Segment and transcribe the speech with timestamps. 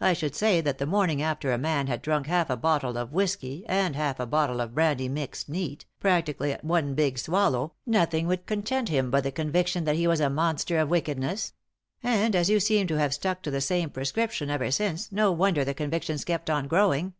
[0.00, 3.12] I should say that the morning after a man had drunk half a bottle of
[3.12, 8.26] whisky and half a bottle of brandy mixed neat, practically at one big swallow, nothing
[8.26, 11.52] would content him but the con viction that he was a monster of wickedness;
[12.02, 15.64] and as you seem to have stuck to the same prescription ever since, no wonder
[15.64, 17.12] the conviction's kept on growing."